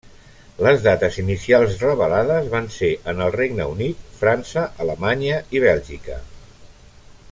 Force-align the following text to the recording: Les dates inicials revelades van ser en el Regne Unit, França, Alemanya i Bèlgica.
Les 0.67 0.79
dates 0.85 1.19
inicials 1.23 1.75
revelades 1.89 2.49
van 2.55 2.71
ser 2.77 2.91
en 3.13 3.23
el 3.27 3.31
Regne 3.37 3.69
Unit, 3.75 4.03
França, 4.23 4.67
Alemanya 4.87 5.41
i 5.59 5.63
Bèlgica. 5.69 6.23